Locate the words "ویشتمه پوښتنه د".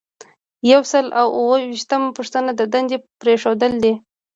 1.69-2.61